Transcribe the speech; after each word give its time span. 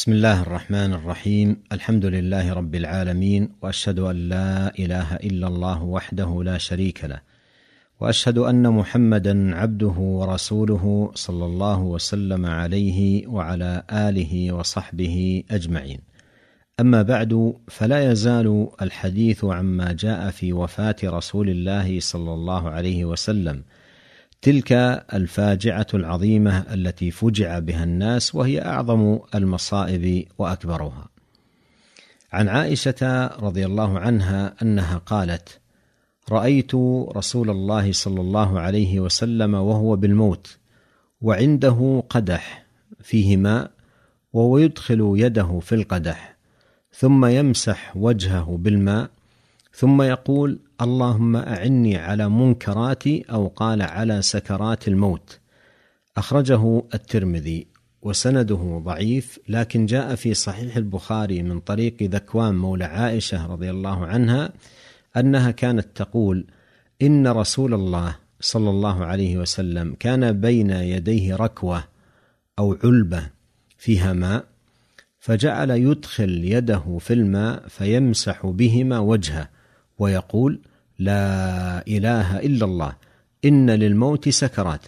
بسم 0.00 0.12
الله 0.12 0.42
الرحمن 0.42 0.92
الرحيم 0.92 1.56
الحمد 1.72 2.04
لله 2.06 2.52
رب 2.52 2.74
العالمين 2.74 3.48
واشهد 3.62 3.98
ان 3.98 4.16
لا 4.16 4.78
اله 4.78 5.16
الا 5.16 5.46
الله 5.46 5.82
وحده 5.82 6.42
لا 6.44 6.58
شريك 6.58 7.04
له 7.04 7.20
واشهد 8.00 8.38
ان 8.38 8.70
محمدا 8.70 9.56
عبده 9.56 9.96
ورسوله 9.98 11.10
صلى 11.14 11.44
الله 11.44 11.80
وسلم 11.80 12.46
عليه 12.46 13.26
وعلى 13.26 13.82
اله 13.92 14.52
وصحبه 14.52 15.42
اجمعين 15.50 15.98
اما 16.80 17.02
بعد 17.02 17.54
فلا 17.68 18.12
يزال 18.12 18.68
الحديث 18.82 19.44
عما 19.44 19.92
جاء 19.92 20.30
في 20.30 20.52
وفاه 20.52 20.96
رسول 21.04 21.50
الله 21.50 22.00
صلى 22.00 22.34
الله 22.34 22.70
عليه 22.70 23.04
وسلم 23.04 23.64
تلك 24.42 24.72
الفاجعة 25.14 25.86
العظيمة 25.94 26.58
التي 26.58 27.10
فجع 27.10 27.58
بها 27.58 27.84
الناس 27.84 28.34
وهي 28.34 28.62
أعظم 28.62 29.18
المصائب 29.34 30.24
وأكبرها. 30.38 31.08
عن 32.32 32.48
عائشة 32.48 33.26
رضي 33.26 33.66
الله 33.66 33.98
عنها 33.98 34.54
أنها 34.62 34.98
قالت 34.98 35.60
رأيت 36.30 36.74
رسول 37.16 37.50
الله 37.50 37.92
صلى 37.92 38.20
الله 38.20 38.60
عليه 38.60 39.00
وسلم 39.00 39.54
وهو 39.54 39.96
بالموت 39.96 40.58
وعنده 41.20 42.02
قدح 42.10 42.66
فيه 43.02 43.36
ماء 43.36 43.70
وهو 44.32 44.58
يدخل 44.58 45.12
يده 45.16 45.60
في 45.62 45.74
القدح 45.74 46.36
ثم 46.92 47.26
يمسح 47.26 47.96
وجهه 47.96 48.56
بالماء 48.56 49.10
ثم 49.72 50.02
يقول 50.02 50.58
اللهم 50.82 51.36
أعني 51.36 51.96
على 51.96 52.28
منكرات 52.28 53.06
أو 53.06 53.46
قال 53.46 53.82
على 53.82 54.22
سكرات 54.22 54.88
الموت. 54.88 55.38
أخرجه 56.16 56.82
الترمذي 56.94 57.66
وسنده 58.02 58.82
ضعيف 58.84 59.38
لكن 59.48 59.86
جاء 59.86 60.14
في 60.14 60.34
صحيح 60.34 60.76
البخاري 60.76 61.42
من 61.42 61.60
طريق 61.60 62.02
ذكوان 62.02 62.54
مولى 62.54 62.84
عائشة 62.84 63.46
رضي 63.46 63.70
الله 63.70 64.06
عنها 64.06 64.52
أنها 65.16 65.50
كانت 65.50 65.86
تقول 65.94 66.46
إن 67.02 67.28
رسول 67.28 67.74
الله 67.74 68.16
صلى 68.40 68.70
الله 68.70 69.04
عليه 69.04 69.38
وسلم 69.38 69.96
كان 70.00 70.40
بين 70.40 70.70
يديه 70.70 71.36
ركوة 71.36 71.84
أو 72.58 72.76
علبة 72.84 73.30
فيها 73.78 74.12
ماء 74.12 74.44
فجعل 75.18 75.70
يدخل 75.70 76.44
يده 76.44 76.98
في 77.00 77.12
الماء 77.12 77.68
فيمسح 77.68 78.46
بهما 78.46 78.98
وجهه 78.98 79.48
ويقول 79.98 80.60
لا 81.00 81.86
إله 81.86 82.38
إلا 82.38 82.64
الله 82.64 82.92
إن 83.44 83.70
للموت 83.70 84.28
سكرات. 84.28 84.84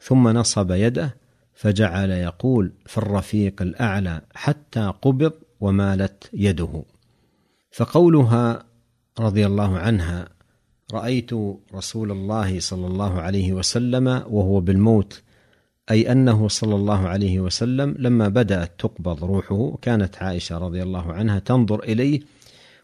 ثم 0.00 0.28
نصب 0.28 0.70
يده 0.70 1.16
فجعل 1.54 2.10
يقول 2.10 2.72
في 2.86 2.98
الرفيق 2.98 3.62
الأعلى 3.62 4.20
حتى 4.34 4.92
قبض 5.02 5.32
ومالت 5.60 6.30
يده. 6.32 6.82
فقولها 7.72 8.64
رضي 9.18 9.46
الله 9.46 9.78
عنها 9.78 10.28
رأيت 10.92 11.30
رسول 11.74 12.10
الله 12.10 12.60
صلى 12.60 12.86
الله 12.86 13.20
عليه 13.20 13.52
وسلم 13.52 14.06
وهو 14.06 14.60
بالموت 14.60 15.22
أي 15.90 16.12
أنه 16.12 16.48
صلى 16.48 16.74
الله 16.74 17.08
عليه 17.08 17.40
وسلم 17.40 17.94
لما 17.98 18.28
بدأت 18.28 18.72
تقبض 18.78 19.24
روحه 19.24 19.78
كانت 19.82 20.16
عائشة 20.22 20.58
رضي 20.58 20.82
الله 20.82 21.12
عنها 21.12 21.38
تنظر 21.38 21.82
إليه 21.82 22.20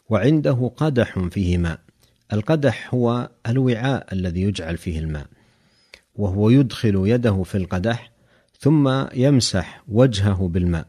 وعنده 0.08 0.70
قدح 0.76 1.18
فيه 1.18 1.58
ماء 1.58 1.80
القدح 2.32 2.94
هو 2.94 3.30
الوعاء 3.46 4.06
الذي 4.12 4.42
يجعل 4.42 4.76
فيه 4.76 4.98
الماء 4.98 5.26
وهو 6.14 6.50
يدخل 6.50 7.02
يده 7.06 7.42
في 7.42 7.54
القدح 7.58 8.12
ثم 8.60 9.04
يمسح 9.14 9.82
وجهه 9.88 10.48
بالماء 10.48 10.86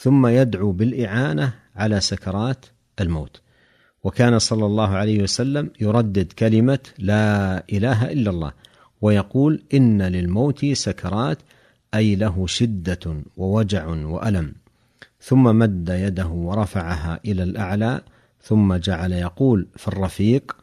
ثم 0.00 0.26
يدعو 0.26 0.72
بالإعانة 0.72 1.52
على 1.76 2.00
سكرات 2.00 2.66
الموت. 3.00 3.40
وكان 4.04 4.38
صلى 4.38 4.66
الله 4.66 4.88
عليه 4.88 5.22
وسلم 5.22 5.70
يردد 5.80 6.32
كلمة 6.32 6.78
لا 6.98 7.64
إله 7.72 8.12
إلا 8.12 8.30
الله 8.30 8.52
ويقول 9.00 9.62
إن 9.74 10.02
للموت 10.02 10.66
سكرات 10.66 11.38
أي 11.94 12.16
له 12.16 12.46
شدة 12.46 13.22
ووجع 13.36 13.86
وألم. 13.86 14.52
ثم 15.20 15.42
مد 15.42 15.88
يده 15.88 16.26
ورفعها 16.26 17.20
إلى 17.24 17.42
الأعلى 17.42 18.00
ثم 18.42 18.74
جعل 18.74 19.12
يقول 19.12 19.66
في 19.76 19.88
الرفيق 19.88 20.56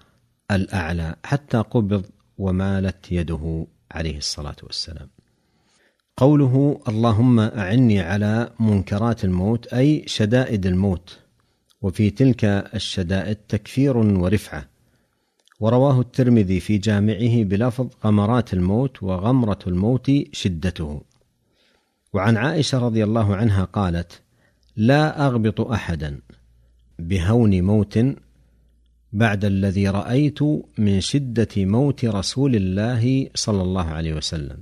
الأعلى 0.52 1.16
حتى 1.26 1.58
قبض 1.58 2.06
ومالت 2.38 3.12
يده 3.12 3.68
عليه 3.92 4.18
الصلاة 4.18 4.56
والسلام. 4.64 5.10
قوله 6.18 6.82
اللهم 6.88 7.40
أعني 7.40 8.00
على 8.00 8.52
منكرات 8.60 9.26
الموت 9.26 9.74
أي 9.74 10.04
شدائد 10.08 10.66
الموت 10.66 11.20
وفي 11.82 12.10
تلك 12.10 12.46
الشدائد 12.46 13.36
تكفير 13.36 13.98
ورفعة. 13.98 14.66
ورواه 15.60 16.00
الترمذي 16.02 16.60
في 16.60 16.78
جامعه 16.78 17.44
بلفظ 17.44 17.88
غمرات 18.06 18.54
الموت 18.54 19.04
وغمرة 19.04 19.60
الموت 19.68 20.12
شدته. 20.32 21.02
وعن 22.14 22.38
عائشة 22.38 22.78
رضي 22.78 23.04
الله 23.04 23.36
عنها 23.36 23.64
قالت 23.64 24.22
لا 24.76 25.28
أغبط 25.28 25.62
احدا 25.62 26.20
بهون 27.00 27.62
موت 27.62 28.00
بعد 29.14 29.46
الذي 29.46 29.90
رأيت 29.90 30.40
من 30.78 31.02
شدة 31.02 31.48
موت 31.58 32.06
رسول 32.06 32.56
الله 32.56 33.30
صلى 33.36 33.62
الله 33.62 33.86
عليه 33.86 34.14
وسلم. 34.14 34.58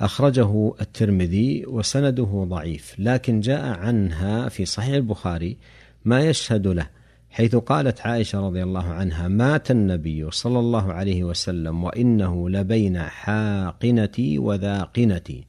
أخرجه 0.00 0.74
الترمذي 0.80 1.66
وسنده 1.66 2.46
ضعيف 2.48 2.94
لكن 2.98 3.40
جاء 3.40 3.64
عنها 3.64 4.48
في 4.48 4.64
صحيح 4.64 4.94
البخاري 4.94 5.56
ما 6.04 6.20
يشهد 6.20 6.66
له 6.66 6.86
حيث 7.30 7.56
قالت 7.56 8.00
عائشة 8.00 8.40
رضي 8.40 8.62
الله 8.62 8.84
عنها 8.84 9.28
مات 9.28 9.70
النبي 9.70 10.30
صلى 10.30 10.58
الله 10.58 10.92
عليه 10.92 11.24
وسلم 11.24 11.84
وإنه 11.84 12.50
لبين 12.50 12.98
حاقنتي 12.98 14.38
وذاقنتي 14.38 15.44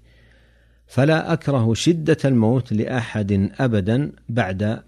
فلا 0.88 1.34
أكره 1.34 1.74
شدة 1.74 2.18
الموت 2.26 2.74
لأحد 2.74 3.52
ابدا 3.60 4.12
بعد 4.30 4.84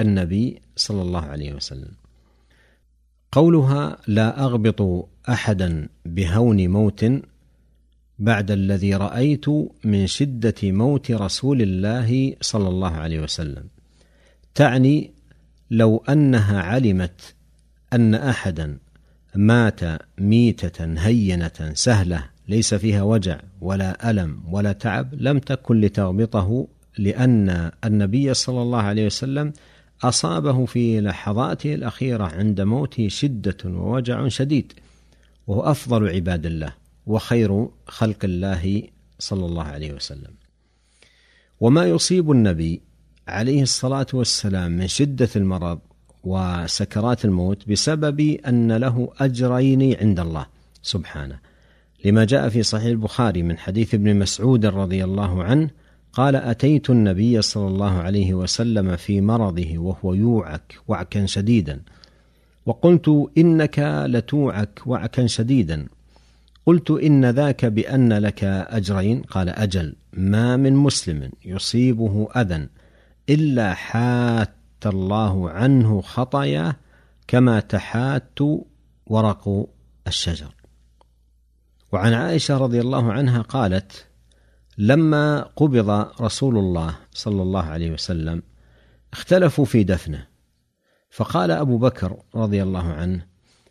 النبي 0.00 0.62
صلى 0.76 1.02
الله 1.02 1.22
عليه 1.22 1.54
وسلم. 1.54 2.05
قولها 3.36 3.98
لا 4.06 4.44
أغبط 4.44 5.08
أحدا 5.28 5.88
بهون 6.04 6.68
موت 6.68 7.04
بعد 8.18 8.50
الذي 8.50 8.94
رأيت 8.94 9.46
من 9.84 10.06
شدة 10.06 10.54
موت 10.62 11.10
رسول 11.10 11.62
الله 11.62 12.34
صلى 12.40 12.68
الله 12.68 12.92
عليه 12.92 13.20
وسلم. 13.20 13.64
تعني 14.54 15.10
لو 15.70 16.04
أنها 16.08 16.60
علمت 16.60 17.34
أن 17.92 18.14
أحدا 18.14 18.78
مات 19.34 19.80
ميتة 20.18 20.84
هينة 20.98 21.72
سهلة 21.74 22.24
ليس 22.48 22.74
فيها 22.74 23.02
وجع 23.02 23.40
ولا 23.60 24.10
ألم 24.10 24.40
ولا 24.50 24.72
تعب 24.72 25.14
لم 25.14 25.38
تكن 25.38 25.80
لتغبطه 25.80 26.68
لأن 26.98 27.70
النبي 27.84 28.34
صلى 28.34 28.62
الله 28.62 28.82
عليه 28.82 29.06
وسلم 29.06 29.52
أصابه 30.02 30.66
في 30.66 31.00
لحظاته 31.00 31.74
الأخيرة 31.74 32.24
عند 32.24 32.60
موته 32.60 33.08
شدة 33.08 33.56
ووجع 33.64 34.28
شديد 34.28 34.72
وهو 35.46 35.60
أفضل 35.60 36.08
عباد 36.08 36.46
الله 36.46 36.72
وخير 37.06 37.68
خلق 37.86 38.24
الله 38.24 38.82
صلى 39.18 39.46
الله 39.46 39.64
عليه 39.64 39.92
وسلم. 39.92 40.34
وما 41.60 41.84
يصيب 41.86 42.30
النبي 42.30 42.80
عليه 43.28 43.62
الصلاة 43.62 44.06
والسلام 44.12 44.72
من 44.72 44.88
شدة 44.88 45.28
المرض 45.36 45.78
وسكرات 46.24 47.24
الموت 47.24 47.68
بسبب 47.68 48.20
أن 48.20 48.72
له 48.72 49.12
أجرين 49.18 49.96
عند 50.00 50.20
الله 50.20 50.46
سبحانه. 50.82 51.38
لما 52.04 52.24
جاء 52.24 52.48
في 52.48 52.62
صحيح 52.62 52.86
البخاري 52.86 53.42
من 53.42 53.58
حديث 53.58 53.94
ابن 53.94 54.16
مسعود 54.16 54.66
رضي 54.66 55.04
الله 55.04 55.44
عنه 55.44 55.70
قال 56.16 56.36
أتيت 56.36 56.90
النبي 56.90 57.42
صلى 57.42 57.68
الله 57.68 57.98
عليه 57.98 58.34
وسلم 58.34 58.96
في 58.96 59.20
مرضه 59.20 59.78
وهو 59.78 60.14
يوعك 60.14 60.78
وعكا 60.88 61.26
شديدا. 61.26 61.80
وقلت 62.66 63.30
إنك 63.38 64.04
لتوعك 64.08 64.80
وعكا 64.86 65.26
شديدا. 65.26 65.86
قلت 66.66 66.90
إن 66.90 67.30
ذاك 67.30 67.64
بأن 67.64 68.12
لك 68.12 68.44
أجرين. 68.44 69.22
قال 69.22 69.48
أجل. 69.48 69.96
ما 70.12 70.56
من 70.56 70.72
مسلم 70.72 71.30
يصيبه 71.44 72.28
أذى 72.36 72.68
إلا 73.28 73.74
حات 73.74 74.54
الله 74.86 75.50
عنه 75.50 76.00
خطايا 76.00 76.76
كما 77.28 77.60
تحات 77.60 78.38
ورق 79.06 79.68
الشجر. 80.06 80.54
وعن 81.92 82.12
عائشة 82.12 82.58
رضي 82.58 82.80
الله 82.80 83.12
عنها 83.12 83.42
قالت 83.42 84.05
لما 84.78 85.42
قبض 85.42 85.90
رسول 86.20 86.58
الله 86.58 86.96
صلى 87.12 87.42
الله 87.42 87.62
عليه 87.62 87.90
وسلم 87.90 88.42
اختلفوا 89.12 89.64
في 89.64 89.84
دفنه. 89.84 90.26
فقال 91.10 91.50
أبو 91.50 91.78
بكر 91.78 92.16
رضي 92.34 92.62
الله 92.62 92.84
عنه 92.84 93.26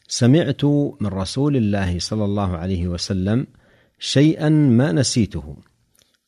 سمعت 0.07 0.66
من 0.66 1.07
رسول 1.07 1.57
الله 1.57 2.00
صلى 2.00 2.25
الله 2.25 2.57
عليه 2.57 2.88
وسلم 2.88 3.48
شيئا 4.00 4.50
ما 4.50 4.92
نسيته. 4.92 5.57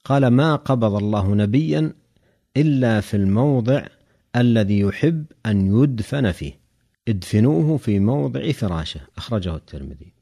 قال 0.05 0.27
ما 0.27 0.55
قبض 0.55 0.95
الله 0.95 1.35
نبيا 1.35 1.93
إلا 2.57 3.01
في 3.01 3.17
الموضع 3.17 3.85
الذي 4.35 4.79
يحب 4.79 5.25
أن 5.45 5.83
يدفن 5.83 6.31
فيه. 6.31 6.59
ادفنوه 7.07 7.77
في 7.77 7.99
موضع 7.99 8.51
فراشه. 8.51 9.01
أخرجه 9.17 9.55
الترمذي. 9.55 10.16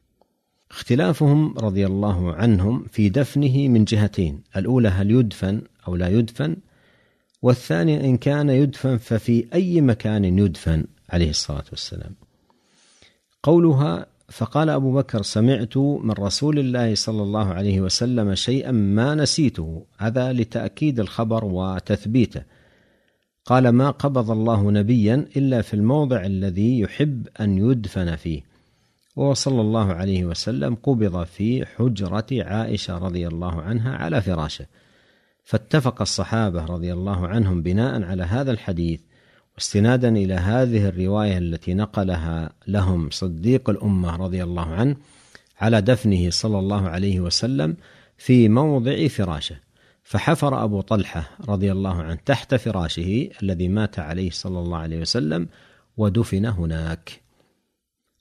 اختلافهم 0.72 1.58
رضي 1.58 1.86
الله 1.86 2.34
عنهم 2.34 2.86
في 2.92 3.10
دفنه 3.10 3.68
من 3.68 3.86
جهتين 3.86 4.42
الأولى 4.56 4.88
هل 4.88 5.12
يدفن 5.12 5.62
أو 5.88 5.96
لا 5.96 6.10
يدفن؟ 6.10 6.56
والثانية 7.42 8.00
إن 8.00 8.18
كان 8.18 8.50
يدفن 8.50 8.98
ففي 8.98 9.46
أي 9.54 9.82
مكان 9.82 10.26
يدفن 10.26 10.86
عليه 11.10 11.30
الصلاة 11.30 11.64
والسلام. 11.72 12.16
قولها 13.44 14.06
فقال 14.30 14.70
أبو 14.70 14.94
بكر 14.94 15.22
سمعت 15.22 15.78
من 15.78 16.12
رسول 16.12 16.60
الله 16.60 16.96
صلى 16.96 17.24
الله 17.24 17.48
عليه 17.48 17.82
وسلم 17.82 18.36
شيئا 18.36 18.72
ما 18.72 19.16
نسيته 19.16 19.86
هذا 19.98 20.34
لتأكيد 20.34 21.00
الخبر 21.00 21.46
وتثبيته. 21.46 22.42
قال 23.46 23.70
ما 23.70 23.90
قبض 23.90 24.32
الله 24.32 24.72
نبيا 24.72 25.28
إلا 25.38 25.62
في 25.62 25.74
الموضع 25.74 26.26
الذي 26.26 26.80
يحب 26.80 27.28
أن 27.40 27.58
يدفن 27.58 28.16
فيه. 28.16 28.55
وهو 29.16 29.34
صلى 29.34 29.62
الله 29.62 29.94
عليه 29.94 30.26
وسلم 30.26 30.76
قبض 30.76 31.24
في 31.24 31.66
حجرة 31.66 32.26
عائشة 32.32 32.98
رضي 32.98 33.28
الله 33.28 33.62
عنها 33.62 33.96
على 33.96 34.22
فراشه. 34.22 34.66
فاتفق 35.44 36.02
الصحابة 36.02 36.66
رضي 36.66 36.94
الله 36.94 37.28
عنهم 37.28 37.62
بناء 37.62 38.04
على 38.04 38.24
هذا 38.24 38.52
الحديث 38.52 39.00
واستنادا 39.56 40.10
إلى 40.10 40.34
هذه 40.34 40.88
الرواية 40.88 41.38
التي 41.38 41.74
نقلها 41.74 42.54
لهم 42.68 43.10
صديق 43.10 43.70
الأمة 43.70 44.16
رضي 44.16 44.44
الله 44.44 44.66
عنه 44.66 44.96
على 45.60 45.82
دفنه 45.82 46.30
صلى 46.30 46.60
الله 46.60 46.90
عليه 46.90 47.20
وسلم 47.20 47.78
في 48.18 48.50
موضع 48.50 49.08
فراشه. 49.08 49.56
فحفر 50.04 50.64
أبو 50.64 50.82
طلحة 50.82 51.30
رضي 51.50 51.72
الله 51.72 52.04
عنه 52.04 52.20
تحت 52.26 52.56
فراشه 52.56 53.30
الذي 53.44 53.68
مات 53.68 54.00
عليه 54.00 54.30
صلى 54.30 54.60
الله 54.60 54.78
عليه 54.78 55.02
وسلم 55.02 55.48
ودفن 55.98 56.46
هناك. 56.46 57.25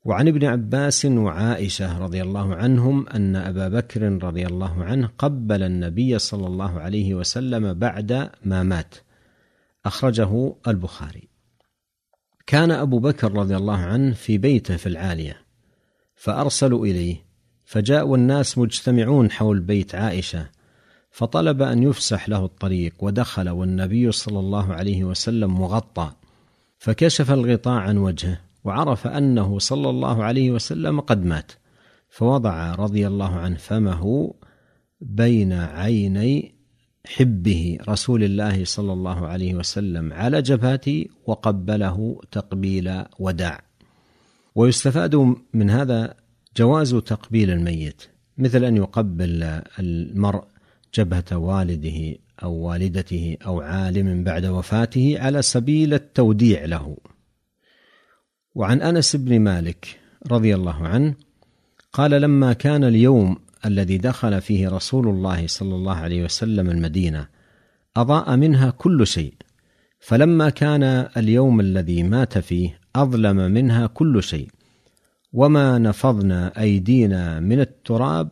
وعن 0.05 0.29
ابن 0.29 0.45
عباس 0.45 1.05
وعائشة 1.05 1.99
رضي 1.99 2.23
الله 2.23 2.55
عنهم 2.55 3.09
أن 3.09 3.37
أبا 3.37 3.69
بكر 3.69 4.25
رضي 4.25 4.47
الله 4.47 4.85
عنه 4.85 5.11
قبل 5.19 5.62
النبي 5.62 6.19
صلى 6.19 6.47
الله 6.47 6.81
عليه 6.81 7.15
وسلم 7.15 7.75
بعد 7.75 8.31
ما 8.45 8.62
مات. 8.62 8.95
أخرجه 9.87 10.55
البخاري. 10.69 11.29
كان 12.47 12.71
أبو 12.71 12.99
بكر 12.99 13.33
رضي 13.33 13.56
الله 13.56 13.79
عنه 13.79 14.15
في 14.15 14.39
بيته 14.39 14.77
في 14.77 14.89
العالية 14.89 15.37
فأرسلوا 16.15 16.87
إليه 16.87 17.17
فجاء 17.65 18.15
الناس 18.15 18.59
مجتمعون 18.59 19.31
حول 19.31 19.61
بيت 19.61 19.95
عائشة 19.95 20.47
فطلب 21.11 21.62
أن 21.62 21.83
يفسح 21.83 22.29
له 22.29 22.45
الطريق 22.45 22.95
ودخل 23.01 23.49
والنبي 23.49 24.12
صلى 24.12 24.39
الله 24.39 24.75
عليه 24.75 25.05
وسلم 25.05 25.61
مغطى 25.61 26.12
فكشف 26.79 27.31
الغطاء 27.31 27.79
عن 27.81 27.99
وجهه 27.99 28.41
وعرف 28.65 29.07
أنه 29.07 29.59
صلى 29.59 29.91
الله 29.91 30.25
عليه 30.25 30.51
وسلم 30.51 31.01
قد 31.01 31.25
مات 31.25 31.53
فوضع 32.09 32.75
رضي 32.75 33.07
الله 33.07 33.35
عنه 33.37 33.57
فمه 33.57 34.35
بين 35.01 35.53
عيني 35.53 36.55
حبه 37.07 37.79
رسول 37.89 38.25
الله 38.25 38.65
صلى 38.65 38.93
الله 38.93 39.27
عليه 39.27 39.55
وسلم 39.55 40.13
على 40.13 40.43
جبهته 40.43 41.07
وقبله 41.27 42.21
تقبيل 42.31 43.05
وداع. 43.19 43.63
ويستفاد 44.55 45.35
من 45.55 45.71
هذا 45.71 46.15
جواز 46.57 46.95
تقبيل 46.95 47.51
الميت 47.51 48.03
مثل 48.39 48.65
أن 48.65 48.77
يقبل 48.77 49.61
المرء 49.79 50.45
جبهة 50.95 51.37
والده 51.37 52.17
أو 52.43 52.53
والدته 52.53 53.37
أو 53.47 53.61
عالم 53.61 54.25
بعد 54.25 54.47
وفاته 54.47 55.17
على 55.19 55.43
سبيل 55.43 55.95
التوديع 55.95 56.65
له. 56.65 56.97
وعن 58.55 58.83
أنس 58.83 59.17
بن 59.17 59.41
مالك 59.41 60.01
رضي 60.31 60.55
الله 60.55 60.89
عنه 60.89 61.15
قال 61.93 62.11
لما 62.11 62.53
كان 62.53 62.85
اليوم 62.85 63.37
الذي 63.67 63.99
دخل 63.99 64.41
فيه 64.41 64.69
رسول 64.69 65.09
الله 65.09 65.47
صلى 65.47 65.75
الله 65.75 65.95
عليه 65.95 66.25
وسلم 66.25 66.71
المدينة 66.71 67.27
أضاء 67.97 68.37
منها 68.37 68.71
كل 68.71 69.06
شيء 69.06 69.35
فلما 70.01 70.51
كان 70.51 70.83
اليوم 71.17 71.61
الذي 71.61 72.03
مات 72.03 72.39
فيه 72.39 72.81
أظلم 72.97 73.37
منها 73.37 73.87
كل 73.87 74.23
شيء 74.23 74.49
وما 75.33 75.79
نفضنا 75.79 76.61
أيدينا 76.61 77.41
من 77.41 77.61
التراب 77.61 78.29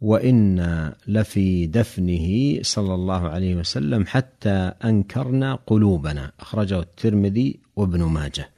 وإنا 0.00 0.96
لفي 1.06 1.66
دفنه 1.66 2.58
صلى 2.62 2.94
الله 2.94 3.28
عليه 3.28 3.54
وسلم 3.54 4.06
حتى 4.06 4.72
أنكرنا 4.84 5.54
قلوبنا. 5.66 6.32
أخرجه 6.40 6.80
الترمذي 6.80 7.60
وابن 7.76 8.02
ماجه. 8.02 8.50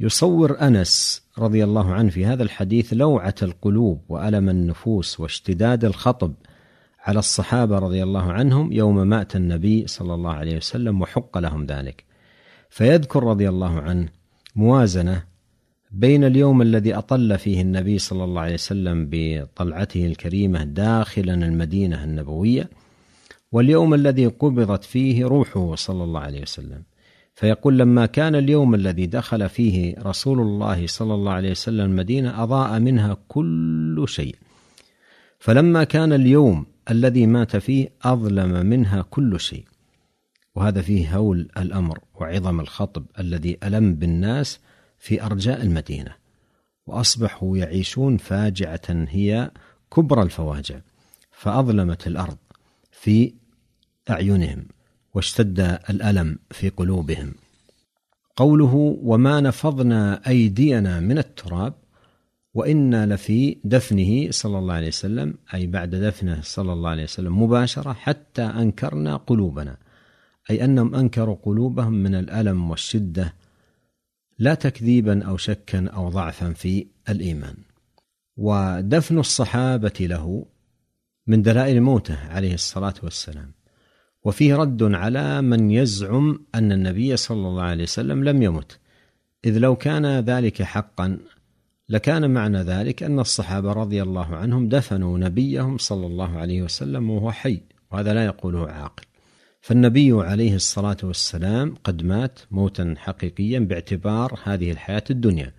يصور 0.00 0.60
أنس 0.60 1.22
رضي 1.38 1.64
الله 1.64 1.94
عنه 1.94 2.10
في 2.10 2.26
هذا 2.26 2.42
الحديث 2.42 2.92
لوعة 2.92 3.34
القلوب 3.42 4.00
وألم 4.08 4.48
النفوس 4.48 5.20
واشتداد 5.20 5.84
الخطب 5.84 6.34
على 7.00 7.18
الصحابة 7.18 7.78
رضي 7.78 8.02
الله 8.02 8.32
عنهم 8.32 8.72
يوم 8.72 9.06
مات 9.08 9.36
النبي 9.36 9.86
صلى 9.86 10.14
الله 10.14 10.32
عليه 10.32 10.56
وسلم 10.56 11.02
وحق 11.02 11.38
لهم 11.38 11.66
ذلك. 11.66 12.04
فيذكر 12.70 13.24
رضي 13.24 13.48
الله 13.48 13.80
عنه 13.80 14.08
موازنة 14.56 15.24
بين 15.90 16.24
اليوم 16.24 16.62
الذي 16.62 16.94
أطل 16.94 17.38
فيه 17.38 17.62
النبي 17.62 17.98
صلى 17.98 18.24
الله 18.24 18.40
عليه 18.40 18.54
وسلم 18.54 19.08
بطلعته 19.10 20.06
الكريمة 20.06 20.64
داخلا 20.64 21.34
المدينة 21.34 22.04
النبوية 22.04 22.70
واليوم 23.52 23.94
الذي 23.94 24.26
قبضت 24.26 24.84
فيه 24.84 25.26
روحه 25.26 25.74
صلى 25.74 26.04
الله 26.04 26.20
عليه 26.20 26.42
وسلم. 26.42 26.82
فيقول 27.36 27.78
لما 27.78 28.06
كان 28.06 28.34
اليوم 28.34 28.74
الذي 28.74 29.06
دخل 29.06 29.48
فيه 29.48 29.94
رسول 29.98 30.40
الله 30.40 30.86
صلى 30.86 31.14
الله 31.14 31.32
عليه 31.32 31.50
وسلم 31.50 31.84
المدينة 31.90 32.42
أضاء 32.42 32.78
منها 32.80 33.16
كل 33.28 34.04
شيء. 34.08 34.36
فلما 35.38 35.84
كان 35.84 36.12
اليوم 36.12 36.66
الذي 36.90 37.26
مات 37.26 37.56
فيه 37.56 37.88
أظلم 38.02 38.66
منها 38.66 39.02
كل 39.02 39.40
شيء. 39.40 39.64
وهذا 40.54 40.82
فيه 40.82 41.16
هول 41.16 41.48
الأمر 41.58 41.98
وعظم 42.14 42.60
الخطب 42.60 43.06
الذي 43.18 43.58
ألم 43.64 43.94
بالناس 43.94 44.60
في 44.98 45.22
أرجاء 45.22 45.62
المدينة. 45.62 46.14
وأصبحوا 46.86 47.56
يعيشون 47.58 48.16
فاجعة 48.16 48.88
هي 48.88 49.50
كبرى 49.96 50.22
الفواجع. 50.22 50.80
فأظلمت 51.30 52.06
الأرض 52.06 52.36
في 52.90 53.32
أعينهم. 54.10 54.75
واشتد 55.16 55.60
الألم 55.90 56.38
في 56.50 56.68
قلوبهم. 56.68 57.34
قوله 58.36 58.74
وما 59.02 59.40
نفضنا 59.40 60.28
أيدينا 60.28 61.00
من 61.00 61.18
التراب 61.18 61.74
وإنا 62.54 63.06
لفي 63.06 63.56
دفنه 63.64 64.30
صلى 64.30 64.58
الله 64.58 64.74
عليه 64.74 64.88
وسلم 64.88 65.34
أي 65.54 65.66
بعد 65.66 65.94
دفنه 65.94 66.40
صلى 66.42 66.72
الله 66.72 66.90
عليه 66.90 67.02
وسلم 67.02 67.42
مباشرة 67.42 67.92
حتى 67.92 68.42
أنكرنا 68.42 69.16
قلوبنا 69.16 69.76
أي 70.50 70.64
أنهم 70.64 70.94
أنكروا 70.94 71.36
قلوبهم 71.42 71.92
من 71.92 72.14
الألم 72.14 72.70
والشدة 72.70 73.34
لا 74.38 74.54
تكذيبا 74.54 75.24
أو 75.24 75.36
شكا 75.36 75.88
أو 75.88 76.08
ضعفا 76.08 76.52
في 76.52 76.86
الإيمان. 77.08 77.56
ودفن 78.36 79.18
الصحابة 79.18 79.94
له 80.00 80.46
من 81.26 81.42
دلائل 81.42 81.80
موته 81.80 82.18
عليه 82.28 82.54
الصلاة 82.54 82.94
والسلام. 83.02 83.56
وفيه 84.26 84.56
رد 84.56 84.82
على 84.82 85.42
من 85.42 85.70
يزعم 85.70 86.38
أن 86.54 86.72
النبي 86.72 87.16
صلى 87.16 87.48
الله 87.48 87.62
عليه 87.62 87.82
وسلم 87.82 88.24
لم 88.24 88.42
يمت. 88.42 88.78
إذ 89.44 89.58
لو 89.58 89.76
كان 89.76 90.06
ذلك 90.20 90.62
حقا 90.62 91.18
لكان 91.88 92.30
معنى 92.30 92.58
ذلك 92.62 93.02
أن 93.02 93.18
الصحابة 93.18 93.72
رضي 93.72 94.02
الله 94.02 94.36
عنهم 94.36 94.68
دفنوا 94.68 95.18
نبيهم 95.18 95.78
صلى 95.78 96.06
الله 96.06 96.38
عليه 96.38 96.62
وسلم 96.62 97.10
وهو 97.10 97.30
حي 97.30 97.60
وهذا 97.92 98.14
لا 98.14 98.24
يقوله 98.24 98.68
عاقل. 98.68 99.04
فالنبي 99.60 100.12
عليه 100.12 100.54
الصلاة 100.54 100.96
والسلام 101.02 101.74
قد 101.84 102.02
مات 102.02 102.38
موتا 102.50 102.94
حقيقيا 102.98 103.58
باعتبار 103.58 104.40
هذه 104.44 104.70
الحياة 104.70 105.04
الدنيا. 105.10 105.52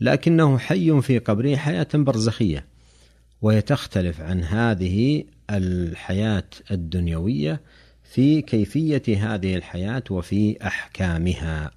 لكنه 0.00 0.58
حي 0.58 1.00
في 1.00 1.18
قبره 1.18 1.56
حياة 1.56 1.88
برزخية 1.94 2.66
وهي 3.42 3.60
تختلف 3.62 4.20
عن 4.20 4.42
هذه 4.42 5.24
الحياة 5.56 6.44
الدنيوية 6.70 7.60
في 8.04 8.42
كيفية 8.42 9.34
هذه 9.34 9.56
الحياة 9.56 10.02
وفي 10.10 10.66
أحكامها. 10.66 11.70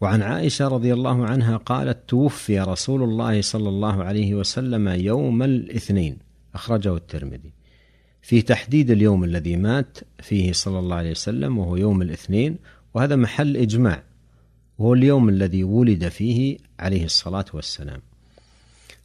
وعن 0.00 0.22
عائشة 0.22 0.68
رضي 0.68 0.92
الله 0.92 1.26
عنها 1.26 1.56
قالت 1.56 1.98
توفي 2.08 2.60
رسول 2.60 3.02
الله 3.02 3.42
صلى 3.42 3.68
الله 3.68 4.04
عليه 4.04 4.34
وسلم 4.34 4.88
يوم 4.88 5.42
الاثنين. 5.42 6.16
أخرجه 6.54 6.96
الترمذي. 6.96 7.50
في 8.22 8.42
تحديد 8.42 8.90
اليوم 8.90 9.24
الذي 9.24 9.56
مات 9.56 9.98
فيه 10.20 10.52
صلى 10.52 10.78
الله 10.78 10.96
عليه 10.96 11.10
وسلم 11.10 11.58
وهو 11.58 11.76
يوم 11.76 12.02
الاثنين 12.02 12.56
وهذا 12.94 13.16
محل 13.16 13.56
إجماع. 13.56 14.02
وهو 14.78 14.94
اليوم 14.94 15.28
الذي 15.28 15.64
ولد 15.64 16.08
فيه 16.08 16.58
عليه 16.78 17.04
الصلاة 17.04 17.44
والسلام. 17.52 18.00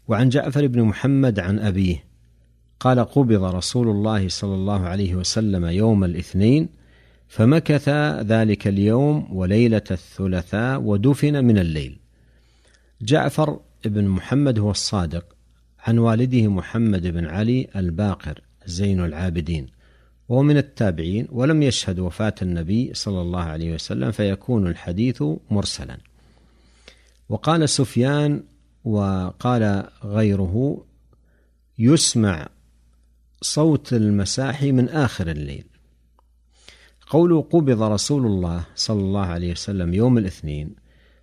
وعن 0.07 0.29
جعفر 0.29 0.67
بن 0.67 0.81
محمد 0.81 1.39
عن 1.39 1.59
أبيه 1.59 2.08
قال 2.79 2.99
قبض 2.99 3.43
رسول 3.43 3.87
الله 3.87 4.27
صلى 4.27 4.55
الله 4.55 4.87
عليه 4.87 5.15
وسلم 5.15 5.65
يوم 5.65 6.03
الاثنين 6.03 6.69
فمكث 7.27 7.89
ذلك 8.19 8.67
اليوم 8.67 9.27
وليلة 9.31 9.83
الثلاثاء 9.91 10.81
ودفن 10.81 11.45
من 11.45 11.57
الليل. 11.57 11.99
جعفر 13.01 13.59
بن 13.85 14.07
محمد 14.07 14.59
هو 14.59 14.71
الصادق 14.71 15.25
عن 15.79 15.97
والده 15.97 16.47
محمد 16.47 17.07
بن 17.07 17.25
علي 17.25 17.67
الباقر 17.75 18.41
زين 18.65 19.05
العابدين 19.05 19.67
وهو 20.29 20.43
من 20.43 20.57
التابعين 20.57 21.27
ولم 21.31 21.63
يشهد 21.63 21.99
وفاة 21.99 22.35
النبي 22.41 22.93
صلى 22.93 23.21
الله 23.21 23.41
عليه 23.41 23.73
وسلم 23.73 24.11
فيكون 24.11 24.67
الحديث 24.67 25.23
مرسلا. 25.51 25.97
وقال 27.29 27.69
سفيان 27.69 28.43
وقال 28.83 29.83
غيره 30.03 30.85
يسمع 31.79 32.47
صوت 33.41 33.93
المساحي 33.93 34.71
من 34.71 34.89
آخر 34.89 35.27
الليل. 35.27 35.63
قوله 37.07 37.41
قبض 37.41 37.81
رسول 37.81 38.25
الله 38.25 38.63
صلى 38.75 39.01
الله 39.01 39.25
عليه 39.25 39.51
وسلم 39.51 39.93
يوم 39.93 40.17
الاثنين 40.17 40.75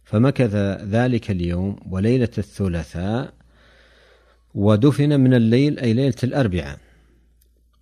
فمكث 0.04 0.54
ذلك 0.84 1.30
اليوم 1.30 1.76
وليلة 1.90 2.28
الثلاثاء 2.38 3.32
ودفن 4.54 5.20
من 5.20 5.34
الليل 5.34 5.78
أي 5.78 5.92
ليلة 5.92 6.14
الأربعاء. 6.24 6.78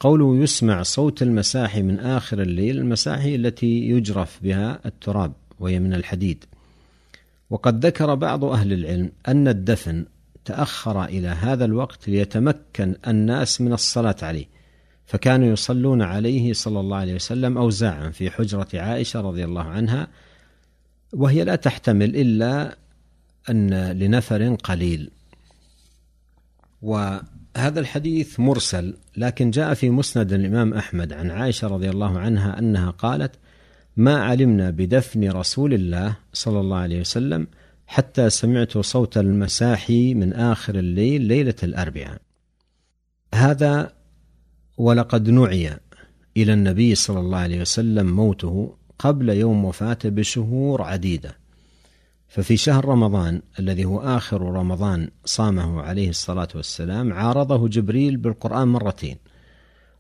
قوله 0.00 0.36
يسمع 0.36 0.82
صوت 0.82 1.22
المساحي 1.22 1.82
من 1.82 2.00
آخر 2.00 2.42
الليل 2.42 2.78
المساحي 2.78 3.34
التي 3.34 3.88
يجرف 3.88 4.38
بها 4.42 4.80
التراب 4.86 5.32
وهي 5.58 5.80
من 5.80 5.94
الحديد. 5.94 6.44
وقد 7.50 7.86
ذكر 7.86 8.14
بعض 8.14 8.44
أهل 8.44 8.72
العلم 8.72 9.12
أن 9.28 9.48
الدفن 9.48 10.04
تأخر 10.44 11.04
إلى 11.04 11.28
هذا 11.28 11.64
الوقت 11.64 12.08
ليتمكن 12.08 12.94
الناس 13.06 13.60
من 13.60 13.72
الصلاة 13.72 14.16
عليه. 14.22 14.46
فكانوا 15.06 15.52
يصلون 15.52 16.02
عليه 16.02 16.52
صلى 16.52 16.80
الله 16.80 16.96
عليه 16.96 17.14
وسلم 17.14 17.58
أوزاعا 17.58 18.10
في 18.10 18.30
حجرة 18.30 18.68
عائشة 18.74 19.20
رضي 19.20 19.44
الله 19.44 19.62
عنها 19.62 20.08
وهي 21.12 21.44
لا 21.44 21.56
تحتمل 21.56 22.16
إلا 22.16 22.76
أن 23.50 23.90
لنفر 23.90 24.54
قليل. 24.54 25.10
وهذا 26.82 27.80
الحديث 27.80 28.40
مرسل 28.40 28.94
لكن 29.16 29.50
جاء 29.50 29.74
في 29.74 29.90
مسند 29.90 30.32
الإمام 30.32 30.74
أحمد 30.74 31.12
عن 31.12 31.30
عائشة 31.30 31.68
رضي 31.68 31.90
الله 31.90 32.18
عنها 32.18 32.58
أنها 32.58 32.90
قالت 32.90 33.32
ما 33.96 34.22
علمنا 34.22 34.70
بدفن 34.70 35.30
رسول 35.30 35.74
الله 35.74 36.16
صلى 36.32 36.60
الله 36.60 36.76
عليه 36.76 37.00
وسلم 37.00 37.46
حتى 37.86 38.30
سمعت 38.30 38.78
صوت 38.78 39.18
المساحي 39.18 40.14
من 40.14 40.32
آخر 40.32 40.74
الليل 40.74 41.22
ليلة 41.22 41.54
الأربعاء. 41.62 42.20
هذا 43.34 43.92
ولقد 44.78 45.30
نعي 45.30 45.78
إلى 46.36 46.52
النبي 46.52 46.94
صلى 46.94 47.20
الله 47.20 47.38
عليه 47.38 47.60
وسلم 47.60 48.16
موته 48.16 48.76
قبل 48.98 49.28
يوم 49.28 49.64
وفاته 49.64 50.08
بشهور 50.08 50.82
عديدة. 50.82 51.36
ففي 52.28 52.56
شهر 52.56 52.84
رمضان 52.84 53.42
الذي 53.58 53.84
هو 53.84 54.00
آخر 54.00 54.42
رمضان 54.42 55.10
صامه 55.24 55.82
عليه 55.82 56.08
الصلاة 56.08 56.48
والسلام 56.54 57.12
عارضه 57.12 57.68
جبريل 57.68 58.16
بالقرآن 58.16 58.68
مرتين. 58.68 59.16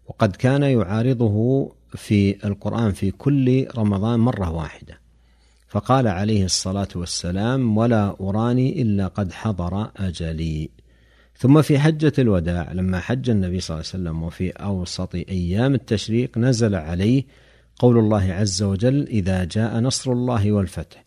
وقد 0.06 0.36
كان 0.36 0.62
يعارضه 0.62 1.68
في 1.94 2.46
القرآن 2.46 2.92
في 2.92 3.10
كل 3.10 3.66
رمضان 3.76 4.20
مرة 4.20 4.50
واحدة. 4.50 5.03
فقال 5.74 6.08
عليه 6.08 6.44
الصلاة 6.44 6.88
والسلام 6.94 7.78
ولا 7.78 8.16
أراني 8.20 8.82
إلا 8.82 9.06
قد 9.06 9.32
حضر 9.32 9.90
أجلي. 9.96 10.70
ثم 11.36 11.62
في 11.62 11.78
حجة 11.78 12.12
الوداع 12.18 12.72
لما 12.72 13.00
حج 13.00 13.30
النبي 13.30 13.60
صلى 13.60 13.74
الله 13.74 13.86
عليه 13.92 14.02
وسلم 14.02 14.22
وفي 14.22 14.50
أوسط 14.50 15.14
أيام 15.14 15.74
التشريق 15.74 16.38
نزل 16.38 16.74
عليه 16.74 17.24
قول 17.78 17.98
الله 17.98 18.32
عز 18.32 18.62
وجل 18.62 19.06
إذا 19.08 19.44
جاء 19.44 19.80
نصر 19.80 20.12
الله 20.12 20.52
والفتح 20.52 21.04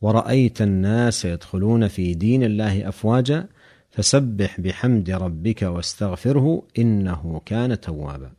ورأيت 0.00 0.62
الناس 0.62 1.24
يدخلون 1.24 1.88
في 1.88 2.14
دين 2.14 2.42
الله 2.42 2.88
أفواجا 2.88 3.46
فسبح 3.90 4.60
بحمد 4.60 5.10
ربك 5.10 5.62
واستغفره 5.62 6.62
إنه 6.78 7.40
كان 7.46 7.80
توابا. 7.80 8.32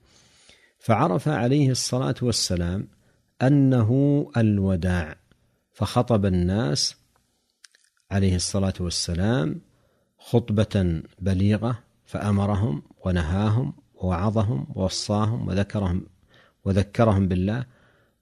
فعرف 0.80 1.28
عليه 1.28 1.70
الصلاة 1.70 2.16
والسلام 2.22 2.88
أنه 3.42 3.92
الوداع. 4.38 5.29
فخطب 5.80 6.26
الناس 6.26 6.96
عليه 8.12 8.36
الصلاة 8.36 8.74
والسلام 8.80 9.62
خطبة 10.18 11.02
بليغة 11.20 11.80
فأمرهم 12.06 12.82
ونهاهم 13.06 13.74
ووعظهم 13.96 14.68
ووصاهم 14.76 15.48
وذكرهم 15.48 16.06
وذكرهم 16.66 17.28
بالله 17.28 17.66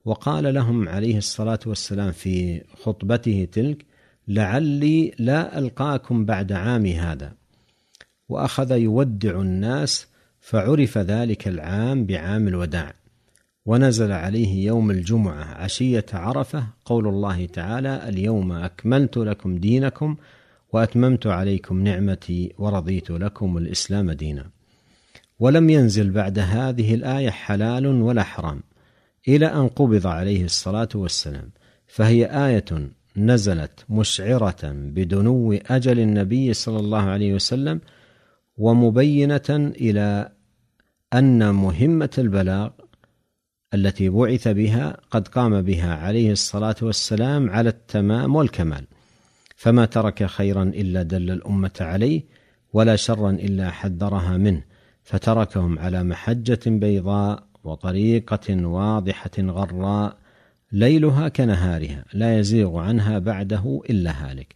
وقال 0.05 0.53
لهم 0.53 0.89
عليه 0.89 1.17
الصلاة 1.17 1.59
والسلام 1.65 2.11
في 2.11 2.63
خطبته 2.83 3.47
تلك 3.51 3.85
لعلي 4.27 5.13
لا 5.19 5.57
ألقاكم 5.57 6.25
بعد 6.25 6.51
عامي 6.51 6.95
هذا. 6.95 7.33
وأخذ 8.29 8.71
يودع 8.71 9.41
الناس 9.41 10.07
فعرف 10.39 10.97
ذلك 10.97 11.47
العام 11.47 12.05
بعام 12.05 12.47
الوداع. 12.47 12.93
ونزل 13.67 14.11
عليه 14.11 14.65
يوم 14.65 14.91
الجمعة 14.91 15.43
عشية 15.43 16.05
عرفة 16.13 16.67
قول 16.85 17.07
الله 17.07 17.45
تعالى 17.45 18.09
اليوم 18.09 18.51
أكملت 18.51 19.17
لكم 19.17 19.57
دينكم 19.57 20.15
وأتممت 20.73 21.27
عليكم 21.27 21.83
نعمتي 21.83 22.53
ورضيت 22.57 23.11
لكم 23.11 23.57
الإسلام 23.57 24.11
دينا. 24.11 24.45
ولم 25.39 25.69
ينزل 25.69 26.11
بعد 26.11 26.39
هذه 26.39 26.93
الآية 26.93 27.29
حلال 27.29 27.87
ولا 27.87 28.23
حرام 28.23 28.61
إلى 29.27 29.45
أن 29.45 29.67
قبض 29.67 30.07
عليه 30.07 30.45
الصلاة 30.45 30.89
والسلام 30.95 31.49
فهي 31.87 32.25
آية 32.25 32.89
نزلت 33.17 33.85
مشعرة 33.89 34.59
بدنو 34.63 35.53
أجل 35.53 35.99
النبي 35.99 36.53
صلى 36.53 36.79
الله 36.79 37.01
عليه 37.01 37.33
وسلم 37.33 37.81
ومبينة 38.57 39.49
إلى 39.81 40.31
أن 41.13 41.55
مهمة 41.55 42.09
البلاغ 42.17 42.69
التي 43.73 44.09
بعث 44.09 44.47
بها 44.47 44.97
قد 45.11 45.27
قام 45.27 45.61
بها 45.61 45.95
عليه 45.95 46.31
الصلاة 46.31 46.75
والسلام 46.81 47.49
على 47.49 47.69
التمام 47.69 48.35
والكمال. 48.35 48.85
فما 49.55 49.85
ترك 49.85 50.25
خيرا 50.25 50.63
إلا 50.63 51.03
دل 51.03 51.31
الأمة 51.31 51.77
عليه 51.81 52.23
ولا 52.73 52.95
شرا 52.95 53.31
إلا 53.31 53.71
حذرها 53.71 54.37
منه. 54.37 54.63
فتركهم 55.03 55.79
على 55.79 56.03
محجة 56.03 56.59
بيضاء 56.65 57.43
وطريقة 57.63 58.67
واضحة 58.67 59.31
غراء 59.39 60.17
ليلها 60.71 61.27
كنهارها 61.27 62.05
لا 62.13 62.39
يزيغ 62.39 62.77
عنها 62.77 63.19
بعده 63.19 63.81
إلا 63.89 64.11
هالك. 64.11 64.55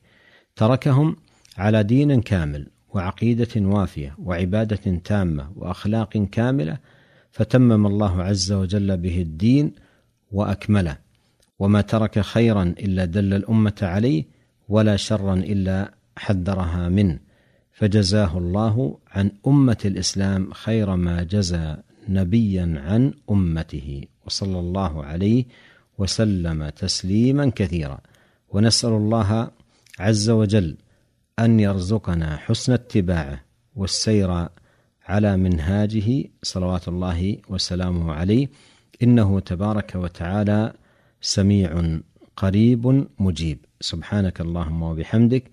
تركهم 0.55 1.15
على 1.57 1.83
دين 1.83 2.21
كامل 2.21 2.67
وعقيدة 2.93 3.47
وافية 3.55 4.15
وعبادة 4.19 4.99
تامة 5.03 5.51
وأخلاق 5.55 6.17
كاملة 6.17 6.77
فتمم 7.31 7.87
الله 7.87 8.23
عز 8.23 8.51
وجل 8.51 8.97
به 8.97 9.21
الدين 9.21 9.71
وأكمله. 10.31 10.97
وما 11.59 11.81
ترك 11.81 12.19
خيرا 12.19 12.63
إلا 12.63 13.05
دل 13.05 13.33
الأمة 13.33 13.79
عليه 13.81 14.25
ولا 14.69 14.95
شرا 14.95 15.33
إلا 15.33 15.93
حذرها 16.17 16.89
منه. 16.89 17.19
فجزاه 17.73 18.37
الله 18.37 18.97
عن 19.11 19.31
أمة 19.47 19.77
الإسلام 19.85 20.51
خير 20.53 20.95
ما 20.95 21.23
جزى 21.23 21.77
نبيا 22.09 22.81
عن 22.85 23.13
أمته. 23.29 24.03
وصلى 24.25 24.59
الله 24.59 25.05
عليه 25.05 25.45
وسلم 25.97 26.69
تسليما 26.69 27.51
كثيرا. 27.55 27.99
ونسأل 28.49 28.89
الله 28.89 29.51
عز 29.99 30.29
وجل 30.29 30.77
أن 31.39 31.59
يرزقنا 31.59 32.37
حسن 32.37 32.73
اتباعه 32.73 33.41
والسير 33.75 34.47
على 35.13 35.37
منهاجه 35.45 36.09
صلوات 36.43 36.85
الله 36.87 37.37
وسلامه 37.49 38.13
عليه. 38.13 38.45
إنه 39.03 39.39
تبارك 39.39 39.91
وتعالى 39.95 40.73
سميع 41.21 41.99
قريب 42.41 42.83
مجيب. 43.19 43.59
سبحانك 43.91 44.41
اللهم 44.41 44.81
وبحمدك 44.89 45.43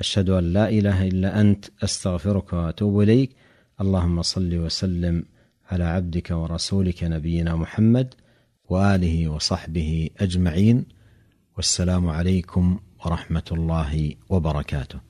أشهد 0.00 0.28
أن 0.30 0.44
لا 0.52 0.68
إله 0.68 0.98
إلا 1.08 1.40
أنت 1.40 1.64
أستغفرك 1.84 2.52
وأتوب 2.52 3.00
إليك. 3.00 3.30
اللهم 3.80 4.22
صل 4.22 4.52
وسلم 4.64 5.24
على 5.70 5.84
عبدك 5.84 6.28
ورسولك 6.30 7.04
نبينا 7.04 7.56
محمد 7.56 8.08
وآله 8.70 9.28
وصحبه 9.28 10.10
أجمعين. 10.20 10.84
والسلام 11.56 12.08
عليكم 12.08 12.78
ورحمة 13.04 13.48
الله 13.52 14.14
وبركاته. 14.28 15.09